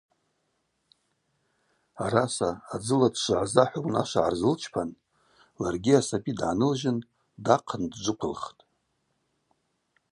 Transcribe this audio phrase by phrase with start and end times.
[2.03, 4.89] Араса адзыла дшвыгӏза-хӏва унашва гӏарзлычпан
[5.61, 6.97] ларгьи асаби дгӏанылжьын,
[7.45, 8.61] дахъын дджвыквылхтӏ.